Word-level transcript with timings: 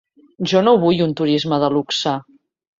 Jo 0.53 0.61
no 0.67 0.73
vull 0.85 1.05
un 1.09 1.15
turisme 1.21 1.61
de 1.67 1.71
luxe. 1.77 2.19